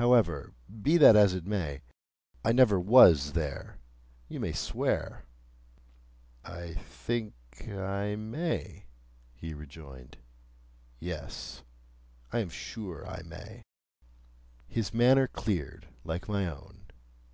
[0.00, 1.82] However, be that as it may,
[2.42, 3.76] I never was there,
[4.26, 5.26] you may swear."
[6.42, 7.34] "I think
[7.68, 8.86] I may,"
[9.34, 10.16] he rejoined.
[11.00, 11.64] "Yes;
[12.32, 13.62] I am sure I may."
[14.66, 16.86] His manner cleared, like my own.